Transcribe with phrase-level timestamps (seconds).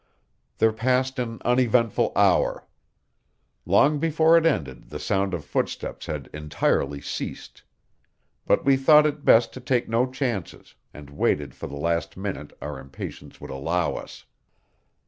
[0.57, 2.65] There passed an uneventful hour.
[3.67, 7.61] Long before it ended the sound of footsteps had entirely ceased;
[8.47, 12.51] but we thought it best to take no chances, and waited for the last minute
[12.63, 14.25] our impatience would allow us.